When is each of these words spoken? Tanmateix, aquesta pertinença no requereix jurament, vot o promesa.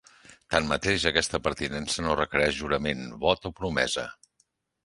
Tanmateix, 0.53 1.03
aquesta 1.09 1.39
pertinença 1.49 2.05
no 2.07 2.15
requereix 2.21 2.57
jurament, 2.63 3.07
vot 3.27 3.47
o 3.51 3.53
promesa. 3.63 4.09